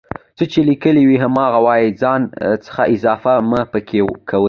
څه 0.37 0.43
چې 0.51 0.59
ليکلي 0.69 1.03
وي 1.05 1.17
هماغه 1.23 1.59
وايئ 1.65 1.89
ځان 2.01 2.21
څخه 2.65 2.81
اضافه 2.95 3.33
مه 3.49 3.61
پکې 3.71 3.99
کوئ 4.29 4.39